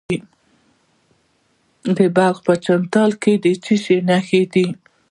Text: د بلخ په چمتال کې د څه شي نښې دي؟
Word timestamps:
د 1.97 1.99
بلخ 2.15 2.37
په 2.47 2.53
چمتال 2.65 3.11
کې 3.21 3.33
د 3.43 3.45
څه 3.63 3.73
شي 3.83 3.97
نښې 4.09 4.43
دي؟ 4.53 4.67